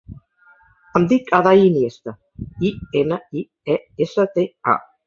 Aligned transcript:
Em 0.99 1.05
dic 1.11 1.29
Aday 1.39 1.61
Iniesta: 1.67 2.15
i, 2.71 2.73
ena, 3.05 3.21
i, 3.45 3.49
e, 3.77 3.81
essa, 4.09 4.31
te, 4.39 4.53
a. 4.79 4.83